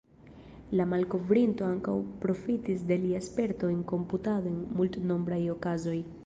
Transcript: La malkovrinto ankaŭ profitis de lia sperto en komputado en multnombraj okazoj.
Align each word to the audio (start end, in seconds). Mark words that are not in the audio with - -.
La 0.77 0.85
malkovrinto 0.93 1.67
ankaŭ 1.67 1.93
profitis 2.23 2.87
de 2.93 2.97
lia 3.05 3.21
sperto 3.27 3.71
en 3.75 3.85
komputado 3.93 4.53
en 4.55 4.57
multnombraj 4.81 5.41
okazoj. 5.57 5.97